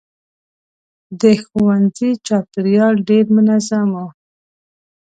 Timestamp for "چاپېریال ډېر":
2.27-3.25